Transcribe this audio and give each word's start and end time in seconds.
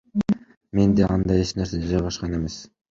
Менде 0.79 1.07
андай 1.17 1.45
эч 1.45 1.55
нерсе 1.61 1.85
жайгашкан 1.93 2.39
эмес. 2.43 2.63